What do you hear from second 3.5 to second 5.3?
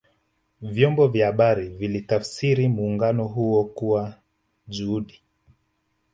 kuwa juhudi